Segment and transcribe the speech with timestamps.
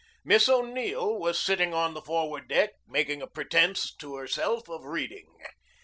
[0.23, 5.31] Miss O'Neill was sitting on the forward deck making a pretense to herself of reading.